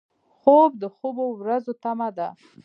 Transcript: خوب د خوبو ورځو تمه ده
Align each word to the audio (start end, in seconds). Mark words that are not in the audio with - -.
خوب 0.39 0.71
د 0.81 0.83
خوبو 0.95 1.25
ورځو 1.41 1.73
تمه 1.83 2.09
ده 2.17 2.27